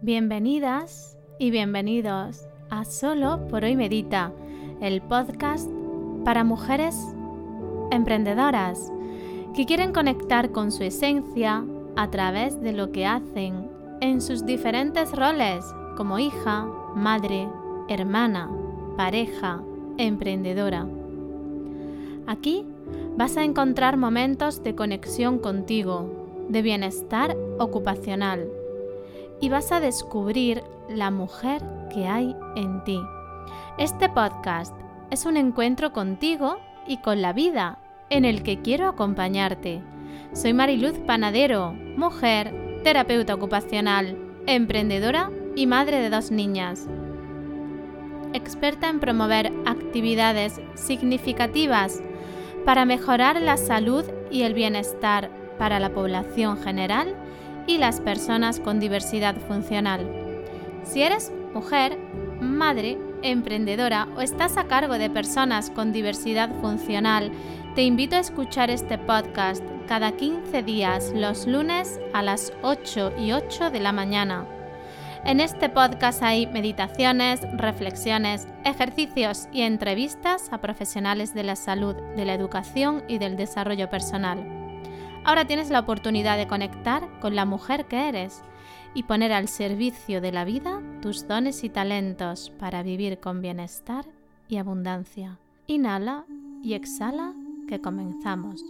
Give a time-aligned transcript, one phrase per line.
[0.00, 4.32] Bienvenidas y bienvenidos a Solo por hoy Medita,
[4.80, 5.68] el podcast
[6.24, 6.94] para mujeres
[7.90, 8.92] emprendedoras
[9.56, 11.64] que quieren conectar con su esencia
[11.96, 13.68] a través de lo que hacen
[14.00, 15.64] en sus diferentes roles
[15.96, 17.48] como hija, madre,
[17.88, 18.48] hermana,
[18.96, 19.64] pareja,
[19.96, 20.86] emprendedora.
[22.28, 22.64] Aquí
[23.16, 28.48] vas a encontrar momentos de conexión contigo, de bienestar ocupacional
[29.40, 33.00] y vas a descubrir la mujer que hay en ti.
[33.78, 34.74] Este podcast
[35.10, 37.78] es un encuentro contigo y con la vida
[38.10, 39.82] en el que quiero acompañarte.
[40.32, 46.88] Soy Mariluz Panadero, mujer, terapeuta ocupacional, emprendedora y madre de dos niñas.
[48.32, 52.02] Experta en promover actividades significativas
[52.64, 57.14] para mejorar la salud y el bienestar para la población general
[57.68, 60.10] y las personas con diversidad funcional.
[60.82, 61.98] Si eres mujer,
[62.40, 67.30] madre, emprendedora o estás a cargo de personas con diversidad funcional,
[67.74, 73.32] te invito a escuchar este podcast cada 15 días los lunes a las 8 y
[73.32, 74.46] 8 de la mañana.
[75.24, 82.24] En este podcast hay meditaciones, reflexiones, ejercicios y entrevistas a profesionales de la salud, de
[82.24, 84.57] la educación y del desarrollo personal.
[85.28, 88.40] Ahora tienes la oportunidad de conectar con la mujer que eres
[88.94, 94.06] y poner al servicio de la vida tus dones y talentos para vivir con bienestar
[94.48, 95.38] y abundancia.
[95.66, 96.24] Inhala
[96.62, 97.34] y exhala
[97.68, 98.64] que comenzamos.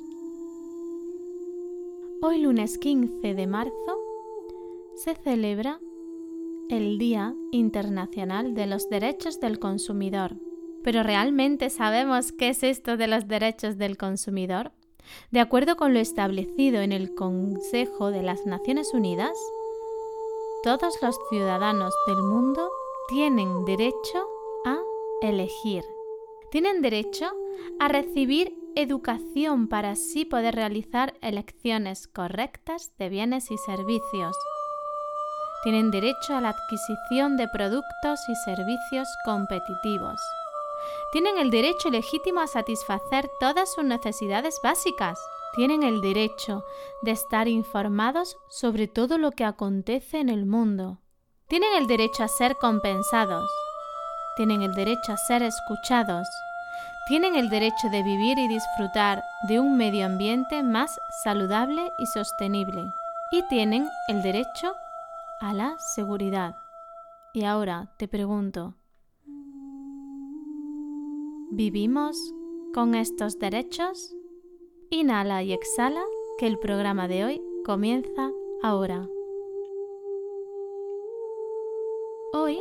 [2.23, 4.01] Hoy lunes 15 de marzo
[4.97, 5.79] se celebra
[6.71, 10.35] el Día Internacional de los Derechos del Consumidor.
[10.83, 14.73] Pero ¿realmente sabemos qué es esto de los derechos del consumidor?
[15.31, 19.37] De acuerdo con lo establecido en el Consejo de las Naciones Unidas,
[20.63, 22.69] todos los ciudadanos del mundo
[23.09, 24.27] tienen derecho
[24.65, 24.79] a
[25.23, 25.85] elegir.
[26.51, 27.27] Tienen derecho
[27.79, 34.37] a recibir educación para así poder realizar elecciones correctas de bienes y servicios.
[35.63, 40.21] Tienen derecho a la adquisición de productos y servicios competitivos
[41.13, 45.19] tienen el derecho legítimo a satisfacer todas sus necesidades básicas.
[45.55, 46.65] Tienen el derecho
[47.03, 50.99] de estar informados sobre todo lo que acontece en el mundo.
[51.49, 53.49] Tienen el derecho a ser compensados.
[54.37, 56.29] Tienen el derecho a ser escuchados.
[57.09, 62.85] Tienen el derecho de vivir y disfrutar de un medio ambiente más saludable y sostenible.
[63.33, 64.75] Y tienen el derecho
[65.41, 66.55] a la seguridad.
[67.33, 68.75] Y ahora te pregunto,
[71.51, 72.35] ¿Vivimos
[72.75, 74.15] con estos derechos?
[74.91, 76.05] Inhala y exhala
[76.37, 78.31] que el programa de hoy comienza
[78.63, 79.09] ahora.
[82.35, 82.61] Hoy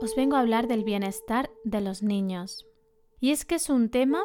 [0.00, 2.66] os vengo a hablar del bienestar de los niños.
[3.20, 4.24] Y es que es un tema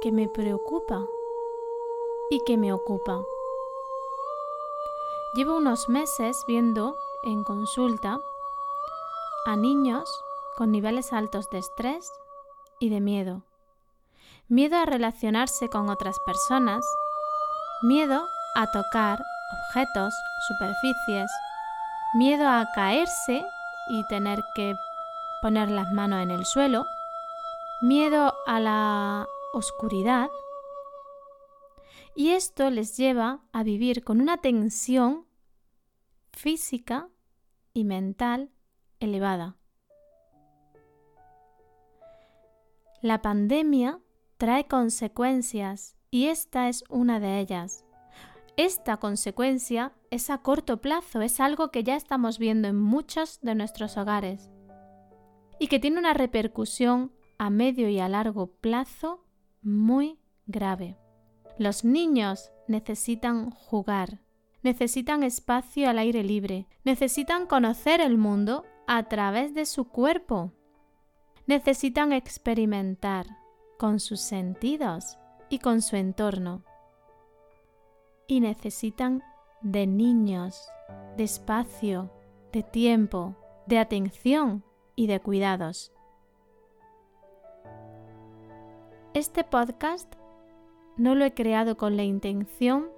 [0.00, 1.06] que me preocupa
[2.30, 3.24] y que me ocupa.
[5.36, 8.18] Llevo unos meses viendo en consulta
[9.46, 10.24] a niños
[10.56, 12.10] con niveles altos de estrés
[12.78, 13.44] y de miedo.
[14.48, 16.84] Miedo a relacionarse con otras personas,
[17.82, 19.22] miedo a tocar
[19.52, 20.12] objetos,
[20.48, 21.30] superficies,
[22.14, 23.44] miedo a caerse
[23.90, 24.74] y tener que
[25.42, 26.84] poner las manos en el suelo,
[27.82, 30.30] miedo a la oscuridad.
[32.14, 35.26] Y esto les lleva a vivir con una tensión
[36.32, 37.08] física
[37.72, 38.50] y mental
[38.98, 39.59] elevada.
[43.02, 43.98] La pandemia
[44.36, 47.86] trae consecuencias y esta es una de ellas.
[48.58, 53.54] Esta consecuencia es a corto plazo, es algo que ya estamos viendo en muchos de
[53.54, 54.50] nuestros hogares
[55.58, 59.24] y que tiene una repercusión a medio y a largo plazo
[59.62, 60.98] muy grave.
[61.58, 64.20] Los niños necesitan jugar,
[64.62, 70.52] necesitan espacio al aire libre, necesitan conocer el mundo a través de su cuerpo
[71.50, 73.26] necesitan experimentar
[73.76, 75.18] con sus sentidos
[75.48, 76.62] y con su entorno.
[78.28, 79.24] Y necesitan
[79.60, 80.68] de niños,
[81.16, 82.08] de espacio,
[82.52, 83.34] de tiempo,
[83.66, 84.62] de atención
[84.94, 85.92] y de cuidados.
[89.12, 90.14] Este podcast
[90.96, 92.90] no lo he creado con la intención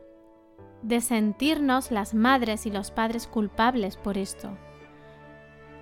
[0.82, 4.50] de sentirnos las madres y los padres culpables por esto.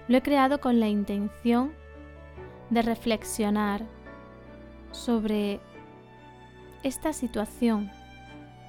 [0.06, 1.79] Lo he creado con la intención
[2.70, 3.84] de reflexionar
[4.92, 5.60] sobre
[6.82, 7.90] esta situación,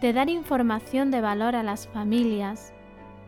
[0.01, 2.73] de dar información de valor a las familias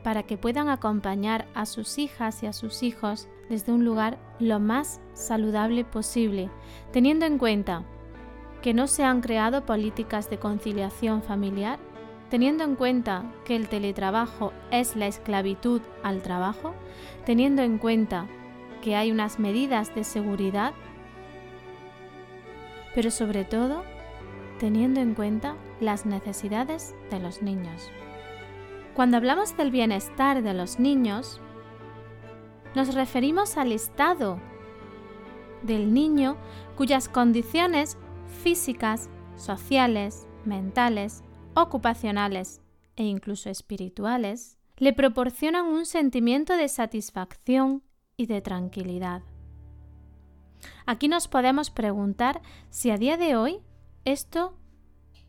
[0.04, 4.60] para que puedan acompañar a sus hijas y a sus hijos desde un lugar lo
[4.60, 6.50] más saludable posible,
[6.92, 7.84] teniendo en cuenta
[8.62, 11.80] que no se han creado políticas de conciliación familiar,
[12.30, 16.74] teniendo en cuenta que el teletrabajo es la esclavitud al trabajo,
[17.26, 18.28] teniendo en cuenta
[18.84, 20.74] que hay unas medidas de seguridad,
[22.94, 23.86] pero sobre todo
[24.60, 27.90] teniendo en cuenta las necesidades de los niños.
[28.94, 31.40] Cuando hablamos del bienestar de los niños,
[32.76, 34.38] nos referimos al estado
[35.62, 36.36] del niño
[36.76, 37.98] cuyas condiciones
[38.44, 41.24] físicas, sociales, mentales,
[41.56, 42.62] ocupacionales
[42.98, 47.82] e incluso espirituales le proporcionan un sentimiento de satisfacción
[48.18, 49.22] y de tranquilidad.
[50.86, 53.62] Aquí nos podemos preguntar si a día de hoy
[54.06, 54.58] esto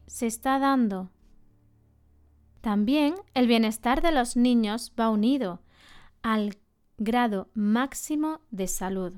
[0.06, 1.10] se está dando.
[2.60, 5.60] También el bienestar de los niños va unido
[6.22, 6.58] al
[6.96, 9.14] grado máximo de salud.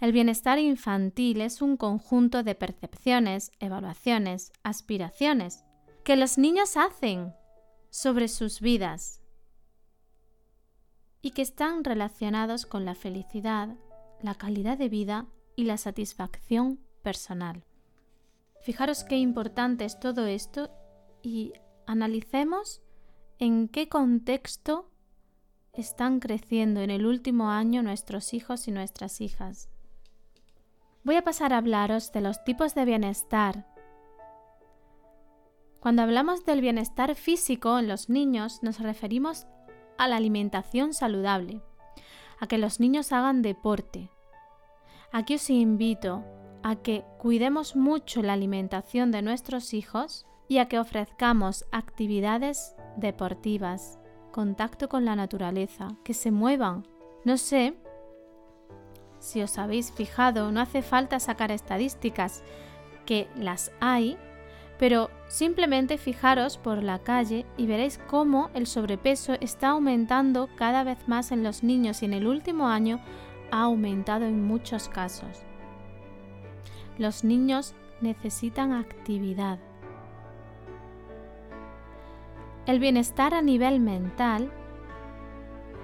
[0.00, 5.64] El bienestar infantil es un conjunto de percepciones, evaluaciones, aspiraciones
[6.04, 7.34] que los niños hacen
[7.90, 9.17] sobre sus vidas
[11.22, 13.76] y que están relacionados con la felicidad,
[14.22, 15.26] la calidad de vida
[15.56, 17.64] y la satisfacción personal.
[18.60, 20.70] Fijaros qué importante es todo esto
[21.22, 21.52] y
[21.86, 22.82] analicemos
[23.38, 24.90] en qué contexto
[25.72, 29.68] están creciendo en el último año nuestros hijos y nuestras hijas.
[31.04, 33.66] Voy a pasar a hablaros de los tipos de bienestar.
[35.80, 39.46] Cuando hablamos del bienestar físico en los niños nos referimos
[39.98, 41.60] a la alimentación saludable,
[42.40, 44.10] a que los niños hagan deporte.
[45.12, 46.24] Aquí os invito
[46.62, 53.98] a que cuidemos mucho la alimentación de nuestros hijos y a que ofrezcamos actividades deportivas,
[54.32, 56.86] contacto con la naturaleza, que se muevan.
[57.24, 57.74] No sé
[59.18, 62.42] si os habéis fijado, no hace falta sacar estadísticas,
[63.04, 64.18] que las hay,
[64.78, 71.08] pero simplemente fijaros por la calle y veréis cómo el sobrepeso está aumentando cada vez
[71.08, 73.00] más en los niños y en el último año
[73.50, 75.42] ha aumentado en muchos casos.
[76.96, 79.58] Los niños necesitan actividad.
[82.66, 84.52] El bienestar a nivel mental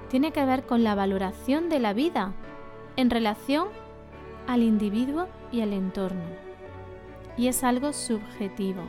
[0.09, 2.33] tiene que ver con la valoración de la vida
[2.97, 3.69] en relación
[4.47, 6.44] al individuo y al entorno.
[7.37, 8.83] Y es algo subjetivo,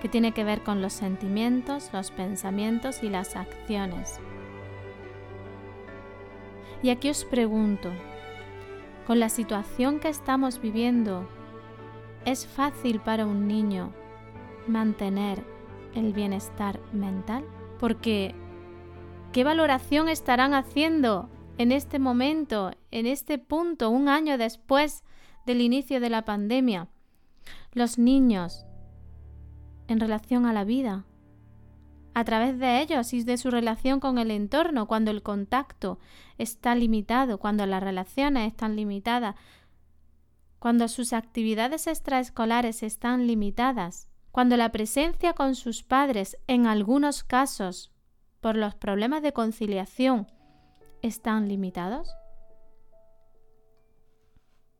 [0.00, 4.20] que tiene que ver con los sentimientos, los pensamientos y las acciones.
[6.82, 7.90] Y aquí os pregunto,
[9.06, 11.28] con la situación que estamos viviendo,
[12.24, 13.92] ¿es fácil para un niño
[14.66, 15.42] mantener
[15.94, 17.44] el bienestar mental?
[17.78, 18.34] Porque,
[19.32, 21.28] ¿qué valoración estarán haciendo
[21.58, 25.04] en este momento, en este punto, un año después
[25.46, 26.88] del inicio de la pandemia?
[27.76, 28.64] Los niños
[29.86, 31.04] en relación a la vida,
[32.14, 35.98] a través de ellos y de su relación con el entorno, cuando el contacto
[36.38, 39.36] está limitado, cuando las relaciones están limitadas,
[40.58, 47.92] cuando sus actividades extraescolares están limitadas, cuando la presencia con sus padres, en algunos casos,
[48.40, 50.28] por los problemas de conciliación,
[51.02, 52.08] están limitados?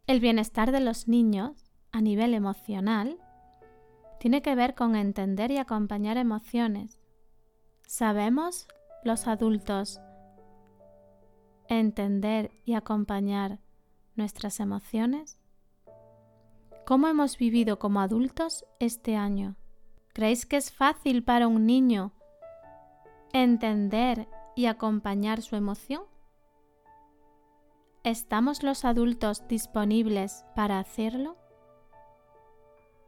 [0.07, 1.66] El bienestar de los niños,
[1.97, 3.17] a nivel emocional,
[4.21, 7.01] tiene que ver con entender y acompañar emociones,
[7.87, 8.67] ¿Sabemos
[9.05, 10.01] los adultos
[11.69, 13.61] entender y acompañar
[14.17, 15.39] nuestras emociones?
[16.85, 19.55] ¿Cómo hemos vivido como adultos este año?
[20.13, 22.13] ¿Creéis que es fácil para un niño
[23.33, 26.03] entender y acompañar su emoción?
[28.03, 31.46] ¿Estamos los adultos disponibles para hacerlo?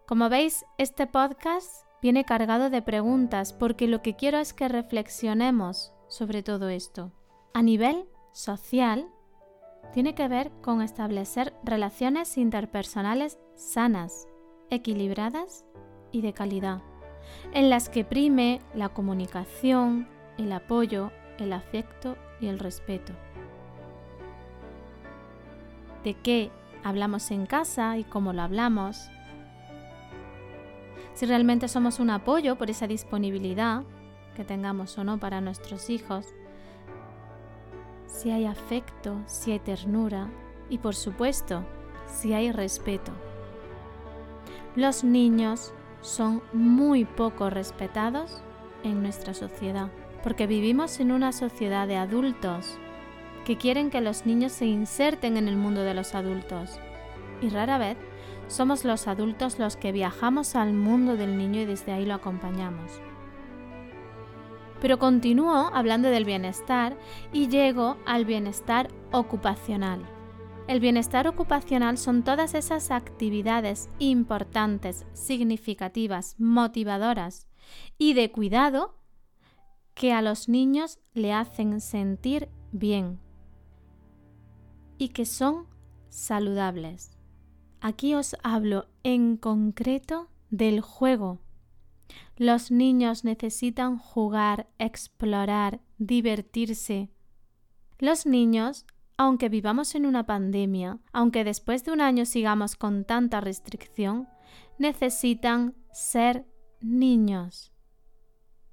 [0.09, 5.93] Como veis, este podcast viene cargado de preguntas porque lo que quiero es que reflexionemos
[6.09, 7.13] sobre todo esto.
[7.53, 9.11] A nivel social,
[9.93, 14.27] tiene que ver con establecer relaciones interpersonales sanas,
[14.71, 15.67] equilibradas
[16.11, 16.81] y de calidad,
[17.53, 23.13] en las que prime la comunicación, el apoyo, el afecto y el respeto.
[26.03, 26.51] ¿De qué
[26.83, 29.11] hablamos en casa y cómo lo hablamos?
[31.19, 33.83] Si realmente somos un apoyo por esa disponibilidad
[34.37, 36.27] que tengamos o no para nuestros hijos,
[38.07, 40.31] si hay afecto, si hay ternura
[40.71, 41.65] y por supuesto
[42.07, 43.11] si hay respeto.
[44.77, 45.73] Los niños
[46.03, 48.41] son muy poco respetados
[48.85, 49.91] en nuestra sociedad.
[50.23, 52.79] porque vivimos en una sociedad de adultos
[53.45, 56.79] que quieren que los niños se inserten en el mundo de los adultos.
[57.41, 57.97] Y rara vez
[58.49, 63.01] somos los adultos los que viajamos al mundo del niño y desde ahí lo acompañamos.
[64.81, 66.97] Pero continúo hablando del bienestar
[67.33, 70.05] y llego al bienestar ocupacional.
[70.69, 77.49] El bienestar ocupacional son todas esas actividades importantes, significativas, motivadoras
[77.97, 78.95] y de cuidado
[79.95, 83.19] que a los niños le hacen sentir bien
[84.99, 85.67] y que son
[86.09, 87.18] saludables.
[87.81, 91.39] Aquí os hablo en concreto del juego.
[92.37, 97.11] Los niños necesitan jugar, explorar, divertirse.
[97.99, 98.85] Los niños,
[99.17, 104.29] aunque vivamos en una pandemia, aunque después de un año sigamos con tanta restricción,
[104.79, 106.47] necesitan ser
[106.81, 107.73] niños.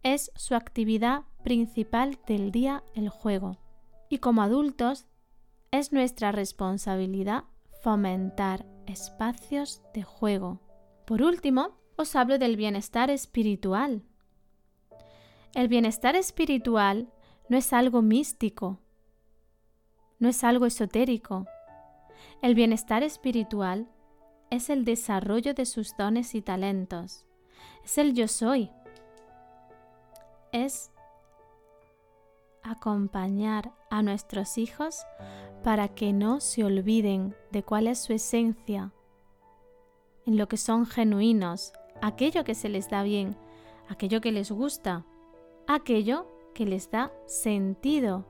[0.03, 3.57] Es su actividad principal del día el juego.
[4.09, 5.05] Y como adultos,
[5.71, 7.43] es nuestra responsabilidad
[7.81, 10.59] fomentar espacios de juego.
[11.05, 14.03] Por último, os hablo del bienestar espiritual.
[15.53, 17.11] El bienestar espiritual
[17.47, 18.79] no es algo místico,
[20.19, 21.45] no es algo esotérico.
[22.41, 23.87] El bienestar espiritual
[24.49, 27.25] es el desarrollo de sus dones y talentos.
[27.83, 28.71] Es el yo soy.
[30.51, 30.91] Es
[32.63, 35.05] acompañar a nuestros hijos
[35.63, 38.91] para que no se olviden de cuál es su esencia,
[40.25, 41.71] en lo que son genuinos,
[42.01, 43.37] aquello que se les da bien,
[43.87, 45.05] aquello que les gusta,
[45.65, 48.25] aquello que les da sentido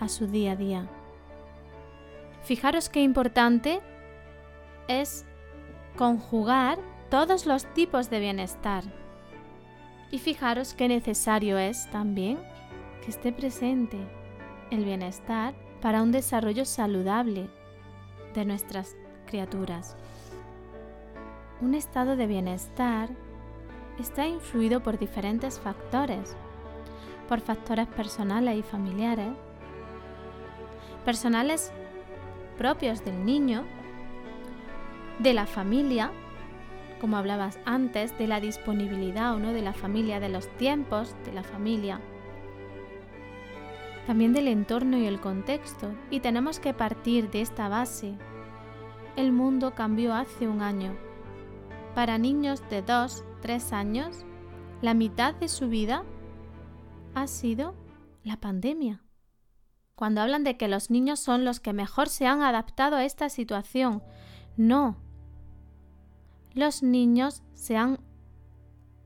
[0.00, 0.90] a su día a día.
[2.42, 3.80] Fijaros qué importante
[4.88, 5.24] es
[5.96, 6.80] conjugar
[7.10, 8.82] todos los tipos de bienestar.
[10.10, 12.38] Y fijaros qué necesario es también
[13.04, 13.98] que esté presente
[14.72, 17.50] el bienestar para un desarrollo saludable
[18.34, 19.96] de nuestras criaturas.
[21.60, 23.10] Un estado de bienestar
[23.98, 26.34] está influido por diferentes factores,
[27.28, 29.32] por factores personales y familiares,
[31.04, 31.70] personales
[32.56, 33.64] propios del niño,
[35.18, 36.10] de la familia,
[37.00, 41.32] como hablabas antes, de la disponibilidad o no de la familia, de los tiempos de
[41.32, 42.00] la familia,
[44.06, 48.16] también del entorno y el contexto, y tenemos que partir de esta base.
[49.16, 50.96] El mundo cambió hace un año.
[51.94, 54.24] Para niños de 2, 3 años,
[54.80, 56.04] la mitad de su vida
[57.14, 57.74] ha sido
[58.24, 59.04] la pandemia.
[59.94, 63.28] Cuando hablan de que los niños son los que mejor se han adaptado a esta
[63.28, 64.02] situación,
[64.56, 64.96] no.
[66.54, 68.00] Los niños se han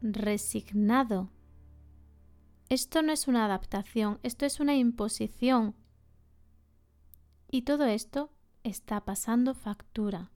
[0.00, 1.30] resignado
[2.68, 5.76] esto no es una adaptación, esto es una imposición.
[7.50, 8.30] Y todo esto
[8.64, 10.32] está pasando factura.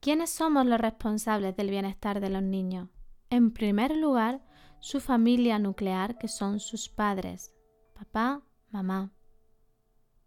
[0.00, 2.88] ¿Quiénes somos los responsables del bienestar de los niños?
[3.30, 4.44] En primer lugar,
[4.80, 7.54] su familia nuclear, que son sus padres,
[7.94, 9.12] papá, mamá,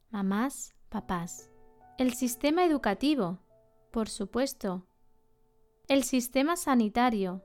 [0.09, 1.49] mamás, papás.
[1.97, 3.39] El sistema educativo,
[3.91, 4.87] por supuesto.
[5.87, 7.43] El sistema sanitario,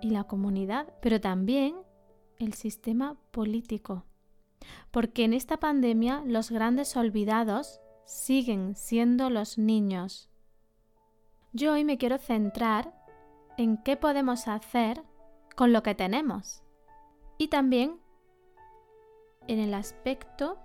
[0.00, 1.76] y la comunidad, pero también
[2.38, 4.04] el sistema político.
[4.90, 10.28] Porque en esta pandemia los grandes olvidados siguen siendo los niños.
[11.52, 12.94] Yo hoy me quiero centrar
[13.56, 15.02] en qué podemos hacer
[15.56, 16.62] con lo que tenemos
[17.36, 18.00] y también
[19.46, 20.58] en el aspecto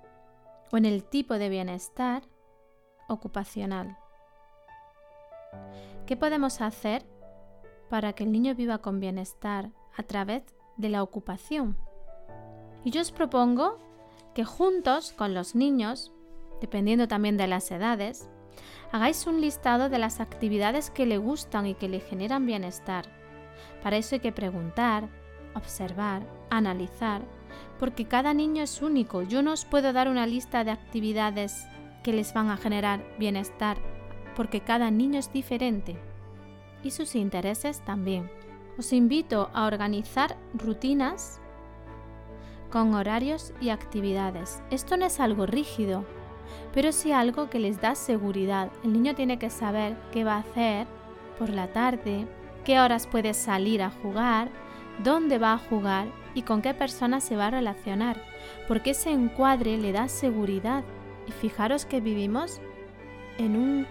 [0.72, 2.24] o en el tipo de bienestar
[3.08, 3.98] ocupacional.
[6.06, 7.06] ¿Qué podemos hacer
[7.90, 10.44] para que el niño viva con bienestar a través
[10.78, 11.78] de la ocupación.
[12.84, 13.80] Y yo os propongo
[14.34, 16.12] que juntos con los niños,
[16.62, 18.30] dependiendo también de las edades,
[18.92, 23.06] hagáis un listado de las actividades que le gustan y que le generan bienestar.
[23.82, 25.08] Para eso hay que preguntar,
[25.56, 27.22] observar, analizar,
[27.80, 29.22] porque cada niño es único.
[29.24, 31.68] Yo no os puedo dar una lista de actividades
[32.04, 33.78] que les van a generar bienestar,
[34.36, 35.98] porque cada niño es diferente
[36.84, 38.30] y sus intereses también.
[38.78, 41.40] Os invito a organizar rutinas
[42.72, 44.64] con horarios y actividades.
[44.72, 46.06] Esto no es algo rígido,
[46.74, 48.72] pero sí algo que les da seguridad.
[48.84, 50.88] El niño tiene que saber qué va a hacer
[51.38, 52.28] por la tarde,
[52.66, 54.50] qué horas puede salir a jugar,
[55.04, 58.22] dónde va a jugar y con qué personas se va a relacionar,
[58.68, 60.84] porque ese encuadre le da seguridad.
[61.28, 62.60] Y fijaros que vivimos
[63.38, 63.88] en un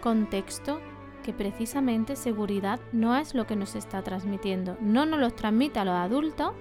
[0.00, 0.80] contexto
[1.28, 4.78] que precisamente seguridad no es lo que nos está transmitiendo.
[4.80, 6.54] No nos lo transmite a los adultos,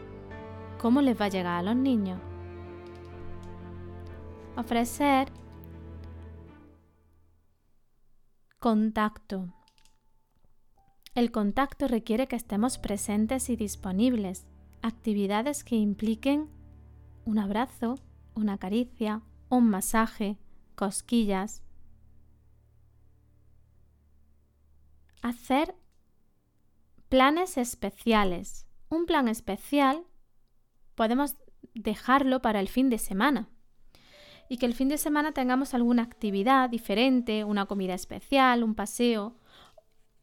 [0.77, 2.19] ¿cómo les va a llegar a los niños?
[4.57, 5.31] Ofrecer
[8.59, 9.53] contacto.
[11.15, 14.47] El contacto requiere que estemos presentes y disponibles.
[14.81, 16.49] Actividades que impliquen
[17.23, 17.95] un abrazo,
[18.35, 20.37] una caricia, un masaje,
[20.75, 21.63] cosquillas.
[25.27, 25.75] Hacer
[27.09, 28.65] planes especiales.
[28.87, 30.05] Un plan especial
[30.95, 31.35] podemos
[31.73, 33.49] dejarlo para el fin de semana
[34.47, 39.35] y que el fin de semana tengamos alguna actividad diferente, una comida especial, un paseo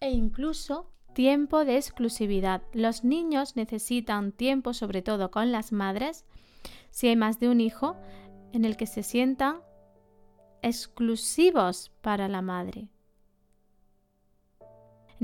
[0.01, 2.63] e incluso tiempo de exclusividad.
[2.73, 6.25] Los niños necesitan tiempo, sobre todo con las madres,
[6.89, 7.95] si hay más de un hijo,
[8.55, 9.61] en el que se sientan
[10.63, 12.89] exclusivos para la madre.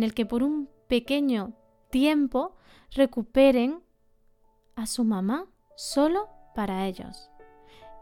[0.01, 1.53] En el que por un pequeño
[1.91, 2.57] tiempo
[2.93, 3.83] recuperen
[4.75, 5.45] a su mamá
[5.77, 7.31] solo para ellos.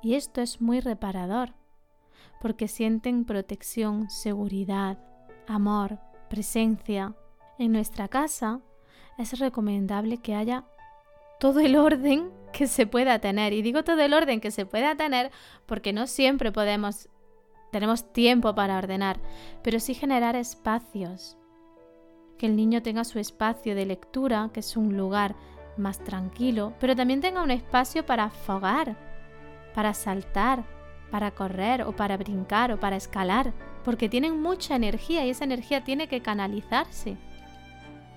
[0.00, 1.54] Y esto es muy reparador,
[2.40, 4.96] porque sienten protección, seguridad,
[5.48, 5.98] amor,
[6.30, 7.16] presencia.
[7.58, 8.60] En nuestra casa
[9.18, 10.66] es recomendable que haya
[11.40, 13.52] todo el orden que se pueda tener.
[13.52, 15.32] Y digo todo el orden que se pueda tener
[15.66, 17.08] porque no siempre podemos,
[17.72, 19.18] tenemos tiempo para ordenar,
[19.64, 21.38] pero sí generar espacios.
[22.38, 25.34] Que el niño tenga su espacio de lectura, que es un lugar
[25.76, 28.96] más tranquilo, pero también tenga un espacio para afogar,
[29.74, 30.64] para saltar,
[31.10, 33.52] para correr o para brincar o para escalar,
[33.84, 37.16] porque tienen mucha energía y esa energía tiene que canalizarse.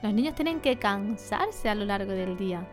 [0.02, 2.68] Los niños tienen que cansarse a lo largo del día.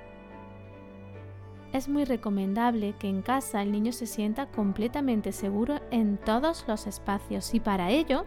[1.72, 6.86] Es muy recomendable que en casa el niño se sienta completamente seguro en todos los
[6.86, 8.24] espacios y para ello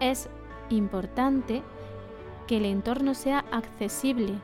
[0.00, 0.28] es
[0.68, 1.62] importante
[2.48, 4.34] que el entorno sea accesible.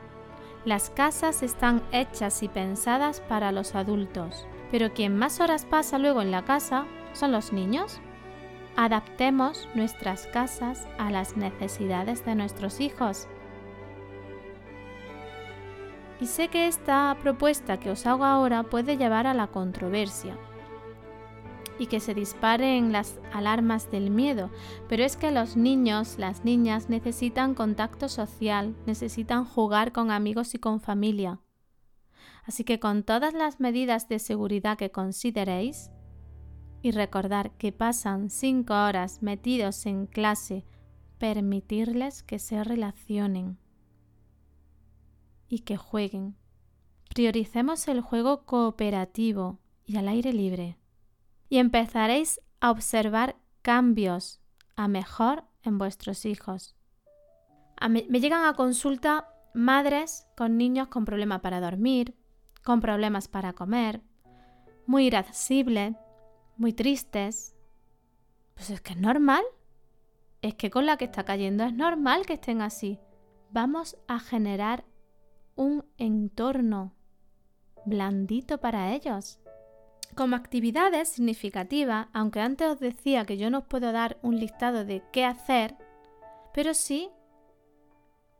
[0.63, 6.21] Las casas están hechas y pensadas para los adultos pero quien más horas pasa luego
[6.21, 7.99] en la casa son los niños.
[8.75, 13.27] Adaptemos nuestras casas a las necesidades de nuestros hijos.
[16.19, 20.37] Y sé que esta propuesta que os hago ahora puede llevar a la controversia
[21.79, 24.49] y que se disparen las alarmas del miedo,
[24.87, 30.59] pero es que los niños, las niñas necesitan contacto social, necesitan jugar con amigos y
[30.59, 31.39] con familia.
[32.45, 35.89] Así que con todas las medidas de seguridad que consideréis,
[36.85, 40.67] y recordar que pasan cinco horas metidos en clase,
[41.17, 43.57] permitirles que se relacionen
[45.47, 46.35] y que jueguen.
[47.09, 50.77] Prioricemos el juego cooperativo y al aire libre.
[51.49, 54.41] Y empezaréis a observar cambios
[54.75, 56.75] a mejor en vuestros hijos.
[57.89, 62.15] me, llegan a consulta madres con niños con problemas para dormir,
[62.63, 64.01] con problemas para comer,
[64.85, 65.95] muy irascible,
[66.57, 67.55] muy tristes.
[68.53, 69.43] Pues es que es normal.
[70.41, 72.99] Es que con la que está cayendo es normal que estén así.
[73.51, 74.85] Vamos a generar
[75.55, 76.93] un entorno
[77.85, 79.39] blandito para ellos.
[80.15, 84.85] Como actividades significativas, aunque antes os decía que yo no os puedo dar un listado
[84.85, 85.75] de qué hacer,
[86.53, 87.09] pero sí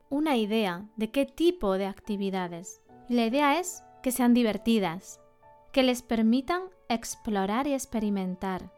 [0.10, 2.82] una idea de qué tipo de actividades.
[3.10, 5.20] La idea es que sean divertidas,
[5.74, 8.72] que les permitan explorar y experimentar,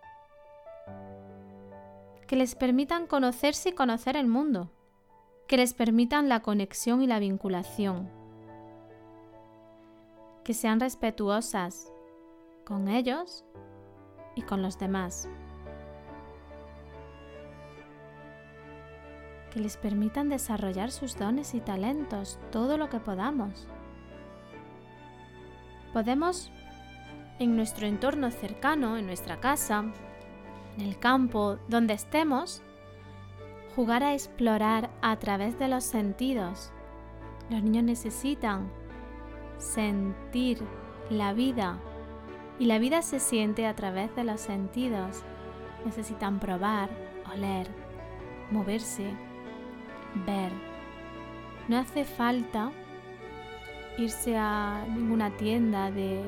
[2.26, 4.72] que les permitan conocerse y conocer el mundo,
[5.48, 8.10] que les permitan la conexión y la vinculación,
[10.44, 11.92] que sean respetuosas
[12.68, 13.46] con ellos
[14.36, 15.30] y con los demás.
[19.54, 23.66] que les permitan desarrollar sus dones y talentos todo lo que podamos.
[25.94, 26.52] Podemos,
[27.40, 29.86] en nuestro entorno cercano, en nuestra casa,
[30.78, 32.62] en el campo, donde estemos,
[33.78, 36.74] jugar a explorar a través de los sentidos.
[37.50, 38.70] Los niños necesitan
[39.58, 40.62] sentir
[41.10, 41.80] la vida
[42.60, 45.24] y la vida se siente a través de los sentidos.
[45.86, 46.90] Necesitan probar,
[47.34, 47.68] oler,
[48.52, 49.12] moverse,
[50.26, 50.52] ver.
[51.68, 52.72] No hace falta
[53.98, 56.24] irse a ninguna tienda de,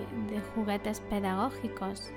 [0.55, 2.11] juguetes pedagógicos.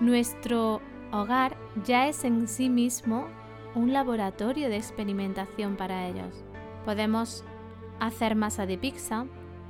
[0.00, 0.80] Nuestro
[1.12, 3.26] hogar ya es en sí mismo
[3.74, 6.44] un laboratorio de experimentación para ellos.
[6.84, 7.44] Podemos
[8.00, 9.26] hacer masa de pizza,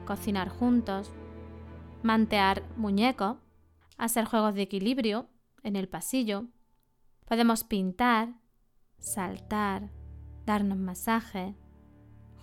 [0.06, 1.12] cocinar juntos,
[2.02, 3.36] mantear muñecos,
[3.96, 5.28] hacer juegos de equilibrio
[5.62, 6.46] en el pasillo.
[7.26, 8.40] Podemos pintar,
[8.98, 9.90] saltar,
[10.46, 11.54] darnos masaje,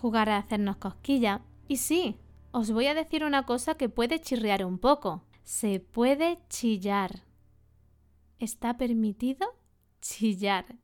[0.01, 1.41] jugar a hacernos cosquillas.
[1.67, 2.19] Y sí,
[2.51, 5.23] os voy a decir una cosa que puede chirriar un poco.
[5.43, 7.23] Se puede chillar.
[8.39, 9.47] Está permitido
[10.01, 10.77] chillar.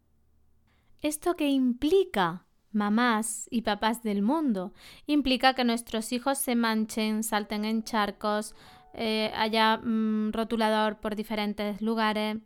[1.01, 2.47] ¿Esto qué implica?
[2.73, 4.73] Mamás y papás del mundo.
[5.05, 8.55] Implica que nuestros hijos se manchen, salten en charcos,
[8.93, 12.38] eh, haya mm, rotulador por diferentes lugares,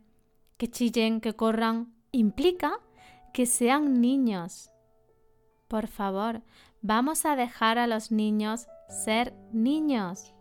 [0.56, 1.92] que chillen, que corran.
[2.12, 2.78] Implica
[3.32, 4.70] que sean niños.
[5.68, 6.42] Por favor,
[6.80, 10.34] vamos a dejar a los niños ser niños.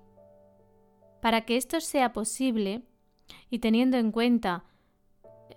[1.21, 2.83] Para que esto sea posible,
[3.49, 4.63] y teniendo en cuenta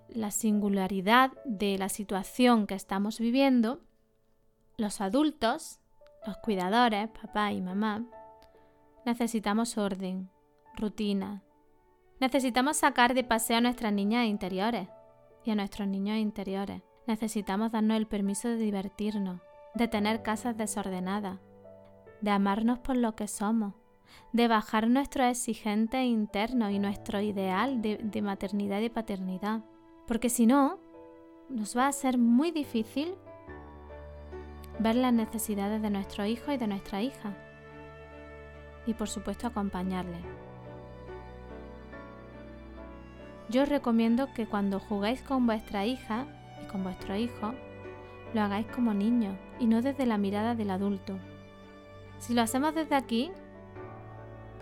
[0.08, 3.80] la singularidad de la situación que estamos viviendo,
[4.80, 5.78] los adultos,
[6.26, 8.02] los cuidadores, papá y mamá,
[9.04, 10.30] necesitamos orden,
[10.74, 11.42] rutina.
[12.18, 14.88] Necesitamos sacar de paseo a nuestras niñas interiores
[15.44, 16.82] y a nuestros niños interiores.
[17.06, 19.40] Necesitamos darnos el permiso de divertirnos,
[19.74, 21.38] de tener casas desordenadas,
[22.22, 23.74] de amarnos por lo que somos,
[24.32, 29.62] de bajar nuestros exigentes internos y nuestro ideal de, de maternidad y paternidad.
[30.06, 30.78] Porque si no,
[31.50, 33.14] nos va a ser muy difícil
[34.80, 37.34] ver las necesidades de nuestro hijo y de nuestra hija.
[38.86, 40.18] Y por supuesto acompañarle.
[43.50, 46.24] Yo os recomiendo que cuando jugáis con vuestra hija
[46.62, 47.52] y con vuestro hijo,
[48.32, 51.18] lo hagáis como niños y no desde la mirada del adulto.
[52.18, 53.30] Si lo hacemos desde aquí,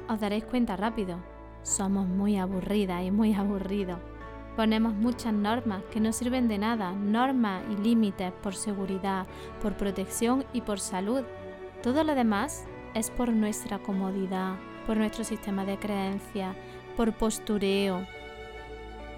[0.09, 1.19] os daréis cuenta rápido.
[1.63, 4.01] Somos muy aburridas y muy aburridos.
[4.59, 9.25] Ponemos muchas normas que no sirven de nada, normas y límites por seguridad,
[9.63, 11.23] por protección y por salud.
[11.81, 16.57] Todo lo demás es por nuestra comodidad, por nuestro sistema de creencias,
[16.97, 18.05] por postureo,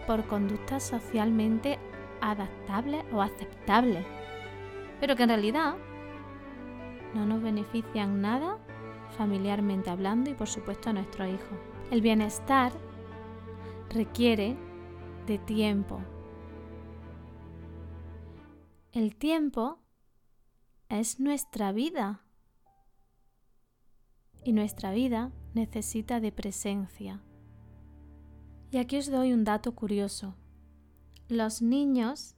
[0.07, 1.79] por conductas socialmente
[2.21, 4.05] adaptables o aceptables,
[5.01, 5.77] pero que en realidad
[7.15, 8.59] no nos benefician nada
[9.17, 11.57] familiarmente hablando y por supuesto a nuestro hijo.
[11.91, 12.73] El bienestar
[13.89, 14.69] requiere
[15.31, 16.01] de tiempo.
[18.91, 19.79] El tiempo
[20.89, 22.25] es nuestra vida
[24.43, 27.23] y nuestra vida necesita de presencia.
[28.73, 30.35] Y aquí os doy un dato curioso.
[31.29, 32.35] Los niños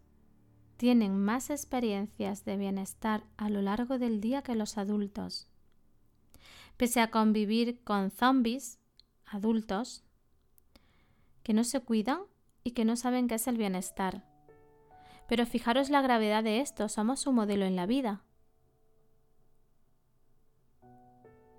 [0.77, 5.49] tienen más experiencias de bienestar a lo largo del día que los adultos.
[6.77, 8.79] Pese a convivir con zombies,
[9.25, 10.05] adultos,
[11.43, 12.31] que no se cuidan
[12.65, 14.25] y que no saben qué es el bienestar.
[15.29, 18.25] Pero fijaros la gravedad de esto, somos su modelo en la vida.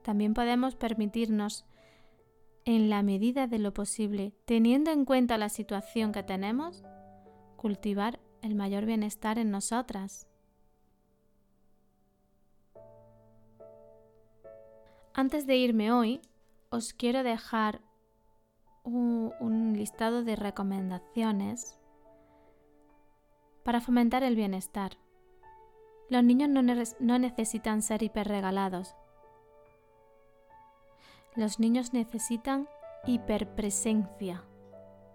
[0.04, 1.66] También podemos permitirnos
[2.66, 6.84] en la medida de lo posible, teniendo en cuenta la situación que tenemos,
[7.58, 10.28] cultivar el mayor bienestar en nosotras.
[15.14, 16.22] Antes de irme hoy,
[16.70, 17.82] os quiero dejar
[18.84, 21.80] un, listado de recomendaciones
[23.64, 24.98] para fomentar el bienestar.
[26.10, 28.96] Los niños no, no necesitan ser hiperregalados,
[31.36, 32.68] los niños necesitan
[33.08, 34.44] hiperpresencia.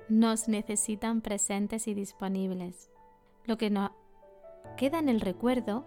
[0.08, 2.90] Nos necesitan presentes y disponibles.
[3.44, 3.92] Lo que nos
[4.76, 5.86] queda en el recuerdo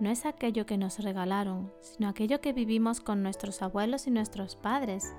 [0.00, 4.54] no es aquello que nos regalaron, sino aquello que vivimos con nuestros abuelos y nuestros
[4.56, 5.14] padres.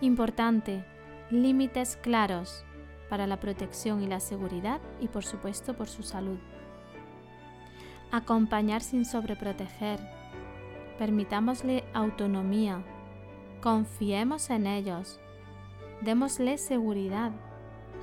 [0.00, 0.84] Importante,
[1.30, 2.64] límites claros
[3.08, 6.38] para la protección y la seguridad y por supuesto por su salud.
[8.10, 10.00] Acompañar sin sobreproteger,
[10.98, 12.82] Permitámosle autonomía,
[13.62, 15.20] confiemos en ellos,
[16.00, 17.30] démosle seguridad,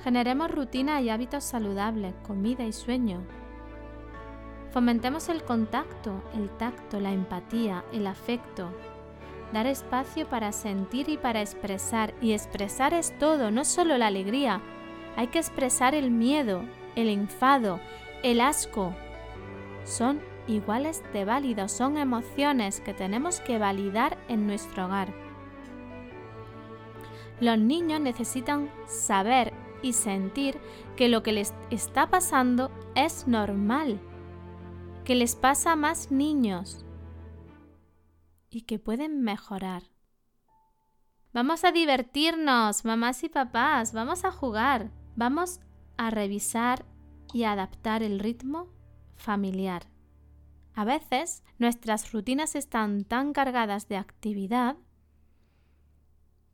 [0.02, 3.20] generemos rutina y hábitos saludables, comida y sueño.
[4.70, 8.70] Fomentemos el contacto, el tacto, la empatía, el afecto.
[9.52, 12.14] Dar espacio para sentir y para expresar.
[12.20, 14.60] Y expresar es todo, no solo la alegría.
[15.16, 16.62] Hay que expresar el miedo,
[16.94, 17.80] el enfado,
[18.22, 18.94] el asco.
[19.84, 25.08] Son iguales de válidos, son emociones que tenemos que validar en nuestro hogar.
[27.40, 30.58] Los niños necesitan saber y sentir
[30.96, 34.00] que lo que les está pasando es normal,
[35.04, 36.85] que les pasa a más niños
[38.50, 39.82] y que pueden mejorar.
[41.32, 45.60] Vamos a divertirnos, mamás y papás, vamos a jugar, vamos
[45.96, 46.86] a revisar
[47.32, 48.68] y adaptar el ritmo
[49.16, 49.90] familiar.
[50.74, 54.76] A veces nuestras rutinas están tan cargadas de actividad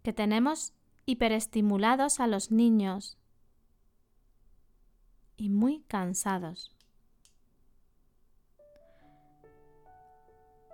[0.02, 0.74] que tenemos
[1.06, 3.18] hiperestimulados a los niños.
[5.34, 6.76] y muy cansados.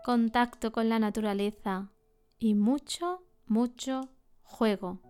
[0.05, 1.91] Contacto con la naturaleza
[2.39, 4.09] y mucho, mucho
[4.43, 5.01] juego.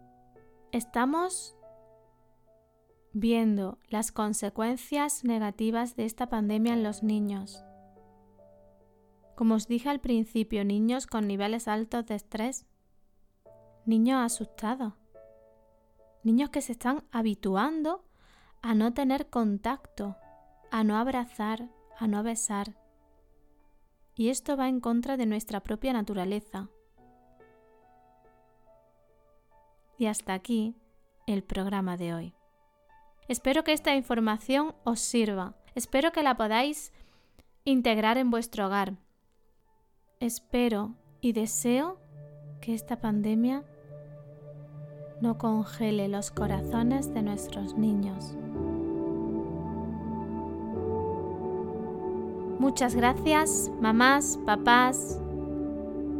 [0.72, 1.55] Estamos
[3.12, 7.62] viendo las consecuencias negativas de esta pandemia en los niños.
[9.37, 12.66] Como os dije al principio, niños con niveles altos de estrés,
[13.87, 14.94] niños asustados,
[16.24, 18.05] niños que se están habituando
[18.62, 20.16] a no tener contacto,
[20.70, 22.78] a no abrazar, a no besar.
[24.18, 26.68] Y esto va en contra de nuestra propia naturaleza.
[29.96, 30.74] Y hasta aquí
[31.28, 32.35] el programa de hoy.
[33.28, 35.54] Espero que esta información os sirva.
[35.76, 36.92] Espero que la podáis
[37.64, 38.96] integrar en vuestro hogar.
[40.18, 42.00] Espero y deseo
[42.61, 43.64] que esta pandemia
[45.20, 48.35] no congele los corazones de nuestros niños.
[52.59, 55.21] Muchas gracias, mamás, papás,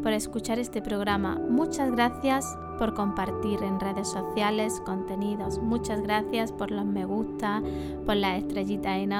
[0.05, 1.37] por escuchar este programa.
[1.51, 5.59] Muchas gracias por compartir en redes sociales contenidos.
[5.59, 7.61] Muchas gracias por los me gusta,
[8.07, 9.12] por la estrellita en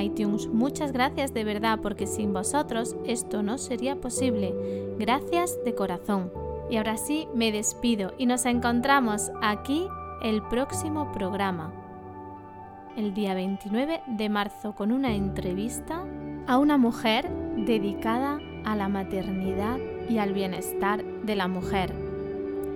[0.00, 0.46] iTunes.
[0.46, 4.54] Muchas gracias de verdad porque sin vosotros esto no sería posible.
[4.96, 6.30] Gracias de corazón.
[6.70, 9.88] Y ahora sí me despido y nos encontramos aquí
[10.22, 11.72] el próximo programa.
[12.96, 16.04] El día 29 de marzo con una entrevista
[16.48, 22.08] a una mujer dedicada a la maternidad y al bienestar de la mujer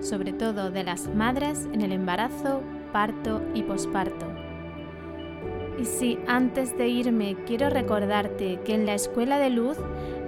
[0.03, 4.27] sobre todo de las madres en el embarazo, parto y posparto.
[5.79, 9.77] Y si antes de irme quiero recordarte que en la Escuela de Luz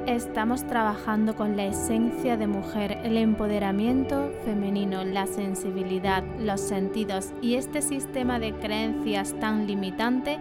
[0.07, 7.55] estamos trabajando con la esencia de mujer, el empoderamiento femenino, la sensibilidad, los sentidos y
[7.55, 10.39] este sistema de creencias tan limitante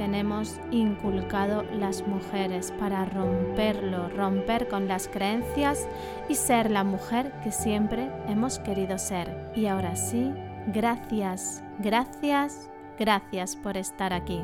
[0.00, 5.86] tenemos inculcado las mujeres para romperlo, romper con las creencias
[6.26, 9.52] y ser la mujer que siempre hemos querido ser.
[9.54, 10.32] Y ahora sí,
[10.68, 14.40] gracias, gracias, gracias por estar aquí.